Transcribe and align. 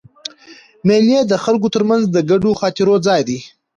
مېلې 0.87 1.19
د 1.31 1.33
خلکو 1.43 1.67
تر 1.75 1.83
منځ 1.89 2.03
د 2.09 2.17
ګډو 2.29 2.51
خاطرو 2.61 2.95
ځای 3.07 3.21
دئ. 3.29 3.39